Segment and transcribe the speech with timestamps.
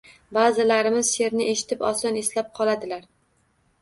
[0.37, 3.09] Baʼzilarimiz sheʼrni eshitib oson eslab qoladilar.